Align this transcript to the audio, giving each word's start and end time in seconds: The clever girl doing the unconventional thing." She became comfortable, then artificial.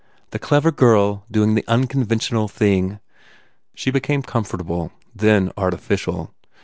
The 0.31 0.39
clever 0.39 0.71
girl 0.71 1.25
doing 1.29 1.53
the 1.53 1.63
unconventional 1.67 2.47
thing." 2.47 2.99
She 3.75 3.91
became 3.91 4.23
comfortable, 4.23 4.91
then 5.15 5.51
artificial. 5.55 6.33